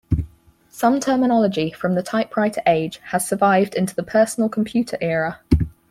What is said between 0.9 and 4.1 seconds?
terminology from the typewriter age has survived into the